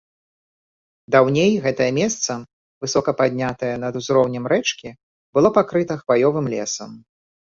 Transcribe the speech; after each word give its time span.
Даўней 1.15 1.51
гэтае 1.65 1.89
месца, 1.97 2.31
высока 2.85 3.13
паднятае 3.19 3.69
над 3.83 3.99
узроўнем 4.01 4.47
рэчкі, 4.55 4.89
было 5.37 5.53
пакрыта 5.59 5.99
хваёвым 6.01 6.49
лесам. 6.55 6.91